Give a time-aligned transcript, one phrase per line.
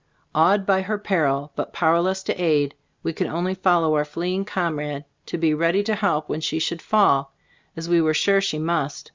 [0.33, 4.43] Awed by her peril, but pow erless to aid, we could only follow our fleeing
[4.45, 7.35] comrade to be ready to help when she should fall,
[7.77, 9.09] as we were sure she must.